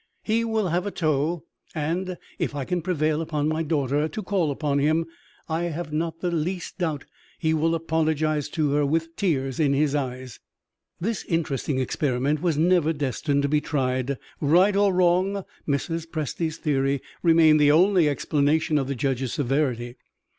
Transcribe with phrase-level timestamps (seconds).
[0.23, 1.45] He will have a toe;
[1.75, 5.05] and, if I can prevail upon my daughter to call upon him,
[5.47, 7.05] I have not the least doubt
[7.37, 10.39] he will apologize to her with tears in his eyes."
[10.99, 14.17] This interesting experiment was never destined to be tried.
[14.39, 16.07] Right or wrong, Mrs.
[16.09, 19.97] Presty's theory remained the only explanation of the judge's severity.